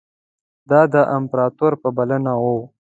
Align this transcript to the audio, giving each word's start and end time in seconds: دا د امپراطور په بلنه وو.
دا 0.69 0.81
د 0.93 0.95
امپراطور 1.17 1.73
په 1.81 1.89
بلنه 1.97 2.33
وو. 2.43 2.57